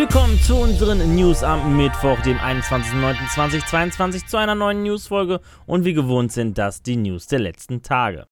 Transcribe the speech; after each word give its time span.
Willkommen 0.00 0.40
zu 0.40 0.56
unseren 0.56 1.14
News 1.14 1.42
am 1.42 1.76
Mittwoch, 1.76 2.18
dem 2.22 2.38
21.09.2022 2.38 4.26
zu 4.26 4.38
einer 4.38 4.54
neuen 4.54 4.82
Newsfolge 4.82 5.40
und 5.66 5.84
wie 5.84 5.92
gewohnt 5.92 6.32
sind 6.32 6.56
das 6.56 6.82
die 6.82 6.96
News 6.96 7.26
der 7.26 7.40
letzten 7.40 7.82
Tage. 7.82 8.26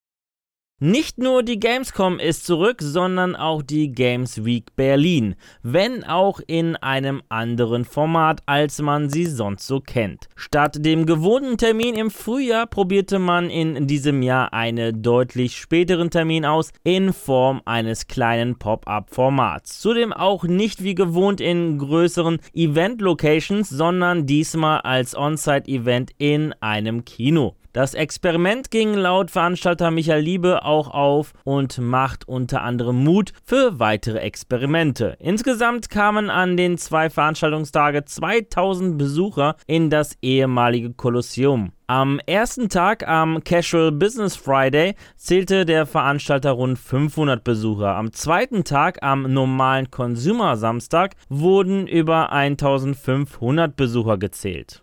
Nicht 0.81 1.19
nur 1.19 1.43
die 1.43 1.59
Gamescom 1.59 2.21
ist 2.21 2.47
zurück, 2.47 2.77
sondern 2.81 3.35
auch 3.35 3.63
die 3.63 3.91
Games 3.91 4.45
Week 4.45 4.77
Berlin, 4.77 5.35
wenn 5.65 6.05
auch 6.05 6.39
in 6.47 6.77
einem 6.77 7.21
anderen 7.29 7.85
Format, 7.85 8.43
als 8.47 8.81
man 8.81 9.11
sie 9.11 9.27
sonst 9.27 9.67
so 9.67 9.81
kennt. 9.81 10.29
Statt 10.37 10.77
dem 10.79 11.05
gewohnten 11.05 11.59
Termin 11.59 11.97
im 11.97 12.13
Frühjahr 12.13 12.69
probierte 12.69 13.19
man 13.19 13.51
in 13.51 13.89
diesem 13.89 14.23
Jahr 14.23 14.53
einen 14.53 15.03
deutlich 15.03 15.57
späteren 15.57 16.11
Termin 16.11 16.45
aus, 16.45 16.71
in 16.85 17.13
Form 17.13 17.61
eines 17.65 18.07
kleinen 18.07 18.57
Pop-up-Formats. 18.57 19.81
Zudem 19.81 20.13
auch 20.13 20.45
nicht 20.45 20.85
wie 20.85 20.95
gewohnt 20.95 21.41
in 21.41 21.79
größeren 21.79 22.39
Event-Locations, 22.55 23.69
sondern 23.69 24.27
diesmal 24.27 24.83
als 24.83 25.17
On-Site-Event 25.17 26.13
in 26.19 26.53
einem 26.61 27.05
Kino. 27.05 27.57
Das 27.73 27.93
Experiment 27.93 28.71
ging 28.71 28.95
laut 28.95 29.31
Veranstalter 29.31 29.91
Michael 29.91 30.23
Liebe 30.23 30.65
auch 30.65 30.89
auf 30.89 31.33
und 31.45 31.79
macht 31.79 32.27
unter 32.27 32.63
anderem 32.63 33.05
Mut 33.05 33.33
für 33.45 33.79
weitere 33.79 34.19
Experimente. 34.19 35.17
Insgesamt 35.19 35.91
kamen 35.91 36.31
an 36.31 36.57
den 36.57 36.79
zwei 36.79 37.11
Veranstaltungstage 37.11 38.07
2000 38.07 38.97
Besucher 38.97 39.57
in 39.67 39.91
das 39.91 40.17
ehemalige 40.23 40.95
Kolosseum. 40.95 41.73
Am 41.87 42.21
ersten 42.27 42.69
Tag, 42.69 43.07
am 43.07 43.45
Casual 43.45 43.93
Business 43.93 44.37
Friday, 44.37 44.95
zählte 45.17 45.65
der 45.65 45.87
Veranstalter 45.87 46.53
rund 46.53 46.79
500 46.79 47.45
Besucher. 47.45 47.97
Am 47.97 48.13
zweiten 48.13 48.65
Tag, 48.65 49.03
am 49.03 49.23
normalen 49.23 49.91
Consumer 49.91 50.57
Samstag, 50.57 51.15
wurden 51.29 51.87
über 51.87 52.33
1500 52.33 53.77
Besucher 53.77 54.19
gezählt. 54.19 54.83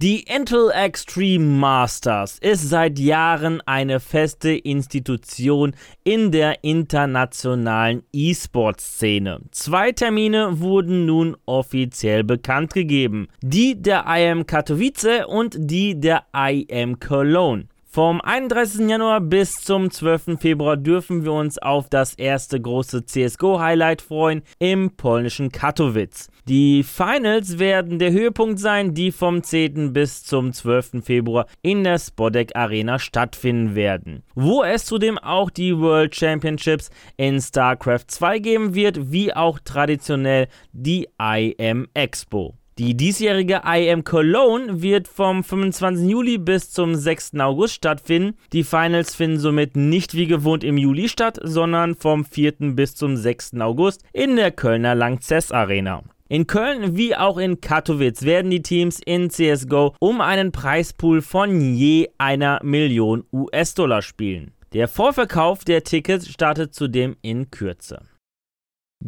Die 0.00 0.20
Intel 0.32 0.70
Extreme 0.70 1.44
Masters 1.44 2.38
ist 2.38 2.68
seit 2.68 3.00
Jahren 3.00 3.60
eine 3.66 3.98
feste 3.98 4.50
Institution 4.50 5.74
in 6.04 6.30
der 6.30 6.62
internationalen 6.62 8.04
E-Sport-Szene. 8.12 9.40
Zwei 9.50 9.90
Termine 9.90 10.60
wurden 10.60 11.04
nun 11.04 11.36
offiziell 11.46 12.22
bekannt 12.22 12.74
gegeben. 12.74 13.26
Die 13.42 13.82
der 13.82 14.04
IM 14.06 14.46
Katowice 14.46 15.26
und 15.26 15.56
die 15.58 15.98
der 15.98 16.26
IM 16.32 17.00
Cologne. 17.00 17.66
Vom 17.98 18.20
31. 18.20 18.88
Januar 18.88 19.20
bis 19.20 19.56
zum 19.56 19.90
12. 19.90 20.38
Februar 20.38 20.76
dürfen 20.76 21.24
wir 21.24 21.32
uns 21.32 21.58
auf 21.58 21.88
das 21.88 22.14
erste 22.14 22.60
große 22.60 23.04
CSGO-Highlight 23.06 24.02
freuen 24.02 24.42
im 24.60 24.92
polnischen 24.92 25.50
Katowice. 25.50 26.30
Die 26.46 26.84
Finals 26.84 27.58
werden 27.58 27.98
der 27.98 28.12
Höhepunkt 28.12 28.60
sein, 28.60 28.94
die 28.94 29.10
vom 29.10 29.42
10. 29.42 29.92
bis 29.92 30.22
zum 30.22 30.52
12. 30.52 31.02
Februar 31.02 31.46
in 31.62 31.82
der 31.82 31.98
Spodek 31.98 32.54
Arena 32.54 33.00
stattfinden 33.00 33.74
werden. 33.74 34.22
Wo 34.36 34.62
es 34.62 34.84
zudem 34.84 35.18
auch 35.18 35.50
die 35.50 35.76
World 35.76 36.14
Championships 36.14 36.90
in 37.16 37.40
StarCraft 37.40 38.04
2 38.06 38.38
geben 38.38 38.74
wird, 38.76 39.10
wie 39.10 39.34
auch 39.34 39.58
traditionell 39.58 40.46
die 40.72 41.08
IM 41.20 41.88
Expo. 41.94 42.54
Die 42.78 42.96
diesjährige 42.96 43.62
IM 43.64 44.04
Cologne 44.04 44.82
wird 44.82 45.08
vom 45.08 45.42
25. 45.42 46.08
Juli 46.08 46.38
bis 46.38 46.70
zum 46.70 46.94
6. 46.94 47.34
August 47.40 47.74
stattfinden. 47.74 48.36
Die 48.52 48.62
Finals 48.62 49.16
finden 49.16 49.40
somit 49.40 49.76
nicht 49.76 50.14
wie 50.14 50.28
gewohnt 50.28 50.62
im 50.62 50.78
Juli 50.78 51.08
statt, 51.08 51.40
sondern 51.42 51.96
vom 51.96 52.24
4. 52.24 52.52
bis 52.76 52.94
zum 52.94 53.16
6. 53.16 53.54
August 53.58 54.04
in 54.12 54.36
der 54.36 54.52
Kölner 54.52 54.94
Langzess 54.94 55.50
Arena. 55.50 56.04
In 56.28 56.46
Köln 56.46 56.96
wie 56.96 57.16
auch 57.16 57.38
in 57.38 57.60
Katowice 57.60 58.22
werden 58.22 58.52
die 58.52 58.62
Teams 58.62 59.00
in 59.04 59.28
CSGO 59.28 59.96
um 59.98 60.20
einen 60.20 60.52
Preispool 60.52 61.20
von 61.20 61.60
je 61.74 62.08
einer 62.16 62.60
Million 62.62 63.24
US-Dollar 63.32 64.02
spielen. 64.02 64.52
Der 64.72 64.86
Vorverkauf 64.86 65.64
der 65.64 65.82
Tickets 65.82 66.28
startet 66.28 66.74
zudem 66.76 67.16
in 67.22 67.50
Kürze. 67.50 68.02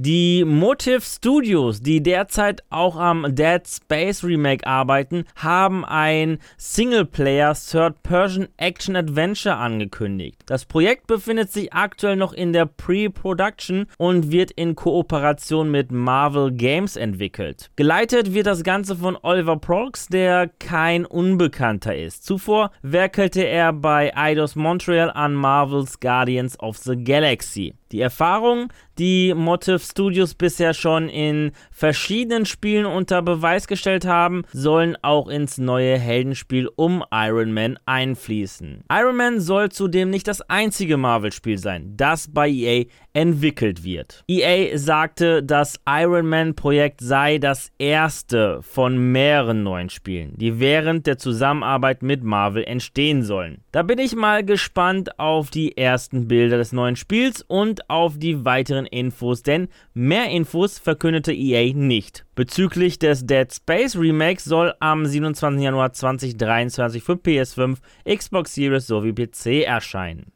Die 0.03 0.45
Motive 0.47 1.03
Studios, 1.03 1.83
die 1.83 2.01
derzeit 2.03 2.63
auch 2.71 2.97
am 2.97 3.35
Dead 3.35 3.61
Space 3.67 4.25
Remake 4.25 4.67
arbeiten, 4.67 5.25
haben 5.35 5.85
ein 5.85 6.39
Singleplayer 6.57 7.55
Third 7.55 8.03
Person 8.03 8.49
Action 8.57 8.95
Adventure 8.95 9.57
angekündigt. 9.57 10.41
Das 10.47 10.65
Projekt 10.65 11.07
befindet 11.07 11.53
sich 11.53 11.73
aktuell 11.75 12.17
noch 12.17 12.33
in 12.33 12.53
der 12.53 12.67
Pre-Production 12.67 13.87
und 13.99 14.31
wird 14.31 14.53
in 14.53 14.77
Kooperation 14.77 15.71
mit 15.71 15.91
Marvel 15.93 16.53
Games 16.53 16.97
entwickelt. 16.97 17.71
Geleitet 17.75 18.33
wird 18.33 18.47
das 18.47 18.63
Ganze 18.63 18.95
von 18.97 19.19
Oliver 19.21 19.59
Prox, 19.59 20.07
der 20.07 20.49
kein 20.61 21.05
Unbekannter 21.05 21.97
ist. 21.97 22.25
Zuvor 22.25 22.71
werkelte 22.83 23.43
er 23.43 23.73
bei 23.73 24.17
Eidos 24.17 24.55
Montreal 24.55 25.11
an 25.11 25.35
Marvels 25.35 26.01
Guardians 26.01 26.59
of 26.61 26.79
the 26.79 26.97
Galaxy. 26.97 27.75
Die 27.93 28.01
Erfahrung, 28.01 28.73
die 28.99 29.35
Motive 29.35 29.81
Studios 29.81 30.35
bisher 30.35 30.75
schon 30.75 31.09
in 31.09 31.53
verschiedenen 31.73 32.47
Spielen 32.47 32.87
unter 32.87 33.21
Beweis 33.23 33.67
gestellt 33.67 34.05
haben, 34.05 34.45
sollen 34.53 34.97
auch 35.03 35.29
ins 35.29 35.59
neue 35.59 35.99
Heldenspiel 35.99 36.69
um 36.77 37.03
Iron 37.11 37.53
Man 37.53 37.79
einfließen. 37.87 38.85
Iron 38.93 39.17
Man 39.17 39.41
soll 39.41 39.71
zudem 39.71 40.11
nicht 40.11 40.29
das 40.29 40.41
einzige 40.43 40.97
Marvel-Spiel 40.99 41.59
sein, 41.59 41.95
das 41.97 42.33
bei 42.33 42.49
EA 42.49 42.85
entwickelt 43.13 43.83
wird. 43.83 44.23
EA 44.29 44.79
sagte, 44.79 45.43
das 45.43 45.81
Iron 45.89 46.29
Man-Projekt 46.29 47.01
sei 47.01 47.39
das 47.39 47.73
erste 47.79 48.63
von 48.63 48.97
mehreren 49.11 49.65
neuen 49.65 49.91
Spielen, 49.91 50.35
die 50.37 50.61
während 50.61 51.07
der 51.07 51.19
Zusammenarbeit 51.19 52.03
mit 52.03 52.23
Marvel 52.23 52.63
entstehen 52.63 53.23
sollen. 53.23 53.63
Da 53.73 53.83
bin 53.83 53.99
ich 53.99 54.15
mal 54.15 54.45
gespannt 54.45 55.19
auf 55.19 55.51
die 55.51 55.77
ersten 55.77 56.29
Bilder 56.29 56.59
des 56.59 56.73
neuen 56.73 56.97
Spiels 56.97 57.43
und 57.43 57.80
auf 57.89 58.19
die 58.19 58.45
weiteren 58.45 58.87
Infos, 58.87 59.43
denn 59.43 59.69
mehr 59.95 60.31
Infos 60.31 60.79
verkündete 60.79 61.33
EA 61.33 61.75
nicht. 61.75 62.25
Bezüglich 62.35 62.99
des 62.99 63.27
Dead 63.27 63.53
Space 63.53 63.97
Remakes 63.97 64.45
soll 64.45 64.75
am 64.81 65.07
27. 65.07 65.63
Januar 65.63 65.93
2023 65.93 67.03
für 67.03 67.15
PS5, 67.15 67.79
Xbox 68.07 68.55
Series 68.55 68.87
sowie 68.87 69.13
PC 69.13 69.65
erscheinen. 69.65 70.33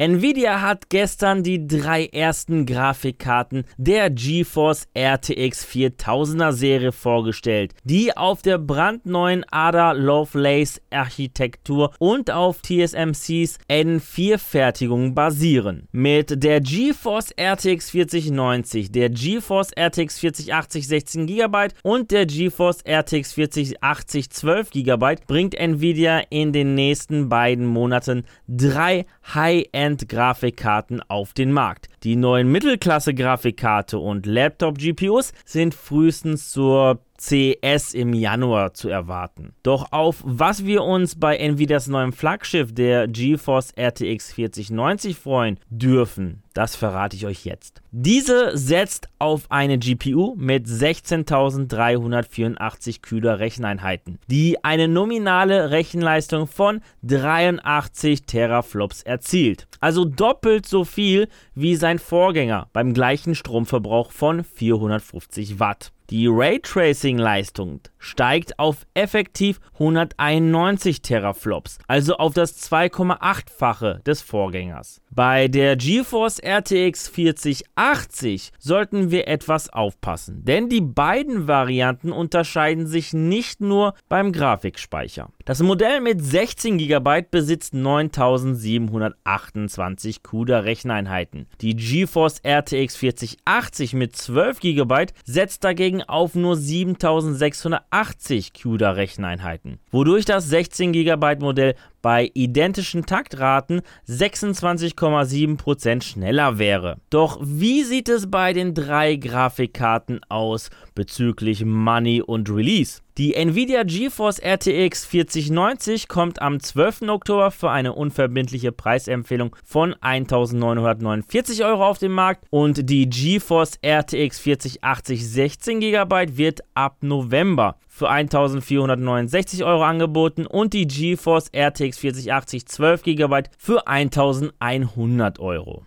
Nvidia 0.00 0.60
hat 0.60 0.90
gestern 0.90 1.42
die 1.42 1.66
drei 1.66 2.06
ersten 2.06 2.66
Grafikkarten 2.66 3.64
der 3.78 4.10
GeForce 4.10 4.86
RTX 4.96 5.66
4000er 5.66 6.52
Serie 6.52 6.92
vorgestellt, 6.92 7.74
die 7.82 8.16
auf 8.16 8.40
der 8.40 8.58
brandneuen 8.58 9.44
Ada 9.50 9.90
Lovelace 9.90 10.80
Architektur 10.90 11.92
und 11.98 12.30
auf 12.30 12.62
TSMCs 12.62 13.58
N4 13.68 14.38
Fertigung 14.38 15.16
basieren. 15.16 15.88
Mit 15.90 16.44
der 16.44 16.60
GeForce 16.60 17.32
RTX 17.36 17.90
4090, 17.90 18.92
der 18.92 19.10
GeForce 19.10 19.72
RTX 19.76 20.20
4080 20.20 20.86
16 20.86 21.26
GB 21.26 21.68
und 21.82 22.12
der 22.12 22.24
GeForce 22.24 22.84
RTX 22.88 23.32
4080 23.32 24.30
12 24.30 24.70
GB 24.70 25.16
bringt 25.26 25.58
Nvidia 25.58 26.22
in 26.30 26.52
den 26.52 26.76
nächsten 26.76 27.28
beiden 27.28 27.66
Monaten 27.66 28.22
drei 28.46 29.04
High-End 29.34 29.87
High-End-Grafikkarten 29.88 31.00
auf 31.08 31.32
den 31.32 31.50
Markt. 31.52 31.88
Die 32.04 32.14
neuen 32.14 32.52
Mittelklasse-Grafikkarte 32.52 33.98
und 33.98 34.24
Laptop-GPUs 34.24 35.32
sind 35.44 35.74
frühestens 35.74 36.50
zur 36.50 37.00
CS 37.18 37.94
im 37.94 38.14
Januar 38.14 38.74
zu 38.74 38.88
erwarten. 38.88 39.52
Doch 39.64 39.90
auf 39.90 40.22
was 40.24 40.64
wir 40.64 40.84
uns 40.84 41.18
bei 41.18 41.36
Nvidias 41.36 41.88
neuem 41.88 42.12
Flaggschiff 42.12 42.72
der 42.72 43.08
GeForce 43.08 43.72
RTX 43.76 44.32
4090 44.32 45.16
freuen 45.16 45.58
dürfen, 45.68 46.44
das 46.54 46.76
verrate 46.76 47.16
ich 47.16 47.26
euch 47.26 47.44
jetzt. 47.44 47.82
Diese 47.90 48.56
setzt 48.56 49.08
auf 49.18 49.50
eine 49.50 49.78
GPU 49.78 50.34
mit 50.36 50.66
16.384 50.66 53.00
Kühler 53.00 53.38
Recheneinheiten, 53.38 54.18
die 54.28 54.62
eine 54.64 54.88
nominale 54.88 55.70
Rechenleistung 55.70 56.46
von 56.46 56.82
83 57.02 58.24
Teraflops 58.24 59.02
erzielt. 59.02 59.66
Also 59.80 60.04
doppelt 60.04 60.66
so 60.66 60.84
viel 60.84 61.28
wie 61.54 61.76
sein 61.76 61.87
Vorgänger 61.96 62.68
beim 62.74 62.92
gleichen 62.92 63.34
Stromverbrauch 63.34 64.12
von 64.12 64.44
450 64.44 65.58
Watt. 65.58 65.92
Die 66.10 66.26
Raytracing-Leistung 66.26 67.82
steigt 67.98 68.58
auf 68.58 68.86
effektiv 68.94 69.60
191 69.74 71.02
Teraflops, 71.02 71.76
also 71.86 72.16
auf 72.16 72.32
das 72.32 72.58
2,8-fache 72.70 74.02
des 74.04 74.22
Vorgängers. 74.22 75.02
Bei 75.10 75.48
der 75.48 75.76
GeForce 75.76 76.40
RTX 76.42 77.08
4080 77.08 78.52
sollten 78.58 79.10
wir 79.10 79.28
etwas 79.28 79.68
aufpassen, 79.68 80.44
denn 80.44 80.70
die 80.70 80.80
beiden 80.80 81.46
Varianten 81.46 82.10
unterscheiden 82.12 82.86
sich 82.86 83.12
nicht 83.12 83.60
nur 83.60 83.92
beim 84.08 84.32
Grafikspeicher. 84.32 85.28
Das 85.44 85.62
Modell 85.62 86.00
mit 86.00 86.24
16 86.24 86.78
GB 86.78 87.26
besitzt 87.30 87.74
9728 87.74 90.22
CUDA 90.22 90.60
Recheneinheiten. 90.60 91.48
Die 91.60 91.76
GeForce 91.76 92.40
RTX 92.46 92.96
4080 92.96 93.92
mit 93.94 94.16
12 94.16 94.60
GB 94.60 95.06
setzt 95.24 95.64
dagegen 95.64 95.97
auf 96.02 96.34
nur 96.34 96.56
7680 96.56 98.52
CUDA 98.52 98.90
Recheneinheiten, 98.92 99.78
wodurch 99.90 100.24
das 100.24 100.48
16 100.48 100.92
GB 100.92 101.36
Modell 101.40 101.74
bei 102.02 102.30
identischen 102.34 103.06
Taktraten 103.06 103.82
26,7% 104.08 106.02
schneller 106.02 106.58
wäre. 106.58 106.96
Doch 107.10 107.38
wie 107.42 107.82
sieht 107.82 108.08
es 108.08 108.30
bei 108.30 108.52
den 108.52 108.74
drei 108.74 109.16
Grafikkarten 109.16 110.20
aus 110.28 110.70
bezüglich 110.94 111.64
Money 111.64 112.22
und 112.22 112.50
Release? 112.50 113.00
Die 113.18 113.34
Nvidia 113.34 113.82
GeForce 113.82 114.38
RTX 114.38 115.04
4090 115.04 116.06
kommt 116.06 116.40
am 116.40 116.60
12. 116.60 117.02
Oktober 117.08 117.50
für 117.50 117.68
eine 117.68 117.92
unverbindliche 117.92 118.70
Preisempfehlung 118.70 119.56
von 119.64 119.96
1949 120.00 121.64
Euro 121.64 121.84
auf 121.84 121.98
den 121.98 122.12
Markt 122.12 122.46
und 122.50 122.88
die 122.88 123.10
GeForce 123.10 123.80
RTX 123.84 124.38
4080 124.38 125.28
16 125.28 125.80
GB 125.80 126.36
wird 126.36 126.60
ab 126.74 126.98
November 127.00 127.74
für 127.88 128.08
1469 128.08 129.64
Euro 129.64 129.82
angeboten 129.82 130.46
und 130.46 130.72
die 130.72 130.86
GeForce 130.86 131.50
RTX 131.52 131.87
4080 131.96 132.66
12 132.66 133.02
GB 133.02 133.42
für 133.58 133.86
1100 133.86 135.38
Euro. 135.38 135.86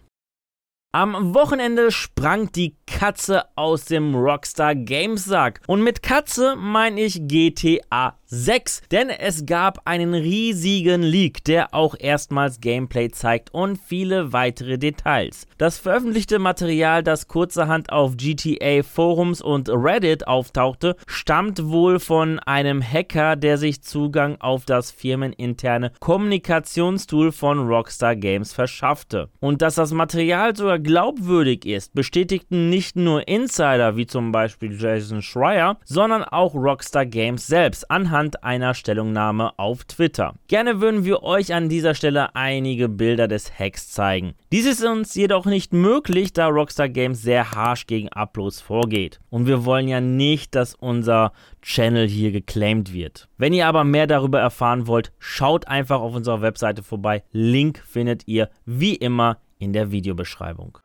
Am 0.94 1.34
Wochenende 1.34 1.90
sprang 1.92 2.52
die 2.52 2.76
Katze 2.92 3.46
aus 3.56 3.86
dem 3.86 4.14
Rockstar 4.14 4.76
Games 4.76 5.26
Sack. 5.26 5.62
Und 5.66 5.82
mit 5.82 6.04
Katze 6.04 6.56
meine 6.58 7.02
ich 7.02 7.28
GTA 7.28 8.18
6, 8.34 8.84
denn 8.92 9.10
es 9.10 9.46
gab 9.46 9.82
einen 9.86 10.14
riesigen 10.14 11.02
Leak, 11.02 11.44
der 11.44 11.74
auch 11.74 11.96
erstmals 12.00 12.62
Gameplay 12.62 13.10
zeigt 13.10 13.54
und 13.54 13.78
viele 13.78 14.32
weitere 14.32 14.78
Details. 14.78 15.48
Das 15.58 15.80
veröffentlichte 15.80 16.40
Material, 16.40 17.04
das 17.04 17.28
kurzerhand 17.28 17.92
auf 17.92 18.16
GTA 18.16 18.84
Forums 18.84 19.42
und 19.42 19.68
Reddit 19.70 20.28
auftauchte, 20.28 20.96
stammt 21.08 21.68
wohl 21.68 22.00
von 22.00 22.40
einem 22.40 22.82
Hacker, 22.82 23.36
der 23.36 23.58
sich 23.58 23.84
Zugang 23.84 24.40
auf 24.40 24.64
das 24.64 24.92
firmeninterne 24.92 25.92
Kommunikationstool 26.00 27.34
von 27.34 27.68
Rockstar 27.68 28.16
Games 28.16 28.54
verschaffte. 28.54 29.30
Und 29.42 29.62
dass 29.62 29.76
das 29.76 29.92
Material 29.92 30.56
sogar 30.56 30.80
glaubwürdig 30.80 31.66
ist, 31.66 31.94
bestätigten 31.94 32.70
nicht 32.70 32.81
nur 32.96 33.28
Insider 33.28 33.96
wie 33.96 34.06
zum 34.06 34.32
Beispiel 34.32 34.80
Jason 34.80 35.22
Schreier, 35.22 35.78
sondern 35.86 36.24
auch 36.24 36.54
Rockstar 36.54 37.06
Games 37.06 37.48
selbst 37.48 37.90
anhand 37.90 38.44
einer 38.44 38.74
Stellungnahme 38.74 39.58
auf 39.58 39.84
Twitter. 39.86 40.34
Gerne 40.48 40.82
würden 40.82 41.06
wir 41.06 41.24
euch 41.24 41.54
an 41.54 41.70
dieser 41.70 41.96
Stelle 41.96 42.36
einige 42.36 42.90
Bilder 42.90 43.28
des 43.28 43.58
Hacks 43.58 43.92
zeigen. 43.92 44.34
Dies 44.52 44.66
ist 44.66 44.84
uns 44.84 45.16
jedoch 45.16 45.46
nicht 45.46 45.74
möglich, 45.74 46.34
da 46.34 46.48
Rockstar 46.48 46.90
Games 46.90 47.22
sehr 47.22 47.52
harsh 47.52 47.88
gegen 47.88 48.10
Uploads 48.10 48.62
vorgeht. 48.62 49.20
Und 49.30 49.48
wir 49.48 49.66
wollen 49.66 49.88
ja 49.88 50.02
nicht, 50.02 50.56
dass 50.56 50.76
unser 50.76 51.32
Channel 51.62 52.08
hier 52.08 52.32
geclaimed 52.32 52.94
wird. 52.94 53.28
Wenn 53.38 53.54
ihr 53.54 53.68
aber 53.68 53.84
mehr 53.84 54.08
darüber 54.08 54.40
erfahren 54.40 54.88
wollt, 54.88 55.12
schaut 55.20 55.68
einfach 55.68 56.02
auf 56.02 56.16
unserer 56.16 56.42
Webseite 56.42 56.84
vorbei. 56.84 57.24
Link 57.32 57.84
findet 57.86 58.28
ihr 58.28 58.50
wie 58.66 58.96
immer 58.96 59.38
in 59.60 59.74
der 59.74 59.92
Videobeschreibung. 59.92 60.80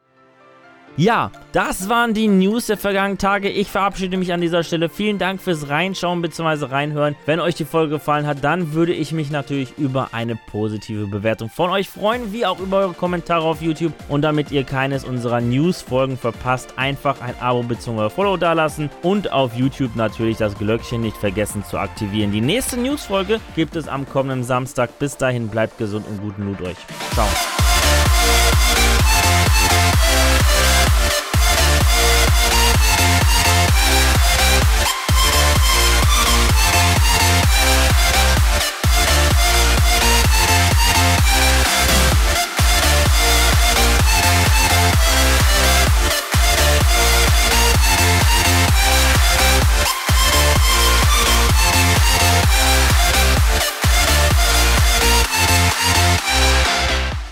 Ja, 0.99 1.31
das 1.53 1.91
waren 1.91 2.15
die 2.15 2.27
News 2.27 2.67
der 2.67 2.79
vergangenen 2.79 3.19
Tage. 3.19 3.51
Ich 3.51 3.71
verabschiede 3.71 4.17
mich 4.17 4.33
an 4.33 4.41
dieser 4.41 4.63
Stelle. 4.63 4.89
Vielen 4.89 5.19
Dank 5.19 5.43
fürs 5.43 5.69
Reinschauen 5.69 6.23
bzw. 6.23 6.67
Reinhören. 6.67 7.17
Wenn 7.27 7.39
euch 7.39 7.55
die 7.55 7.67
Folge 7.67 7.95
gefallen 7.95 8.27
hat, 8.27 8.43
dann 8.43 8.73
würde 8.73 8.95
ich 8.95 9.13
mich 9.13 9.31
natürlich 9.31 9.77
über 9.77 10.09
eine 10.13 10.37
positive 10.37 11.07
Bewertung 11.07 11.51
von 11.51 11.69
euch 11.71 11.91
freuen, 11.91 12.33
wie 12.33 12.47
auch 12.47 12.61
über 12.61 12.79
eure 12.79 12.95
Kommentare 12.95 13.45
auf 13.45 13.61
YouTube. 13.61 13.93
Und 14.09 14.23
damit 14.23 14.51
ihr 14.51 14.65
keines 14.65 15.05
unserer 15.05 15.43
News-Folgen 15.43 16.17
verpasst, 16.17 16.75
einfach 16.77 17.21
ein 17.21 17.35
Abo 17.41 17.63
bzw. 17.63 18.09
Follow 18.09 18.39
dalassen 18.39 18.89
und 19.03 19.31
auf 19.33 19.55
YouTube 19.55 19.97
natürlich 19.97 20.39
das 20.39 20.57
Glöckchen 20.57 21.03
nicht 21.03 21.19
vergessen 21.19 21.63
zu 21.63 21.77
aktivieren. 21.79 22.33
Die 22.33 22.41
nächste 22.41 22.79
News-Folge 22.79 23.41
gibt 23.55 23.77
es 23.77 23.87
am 23.87 24.09
kommenden 24.09 24.45
Samstag. 24.45 24.99
Bis 24.99 25.19
dahin 25.19 25.49
bleibt 25.49 25.77
gesund 25.77 26.07
und 26.09 26.23
guten 26.23 26.47
Loot 26.47 26.63
euch. 26.63 26.77
Ciao. 27.13 27.29